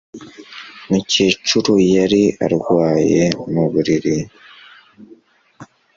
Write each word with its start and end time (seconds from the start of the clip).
Umukecuru 0.89 1.73
yari 1.95 2.23
arwaye 2.45 3.23
mu 3.51 3.63
buriri 3.71 4.17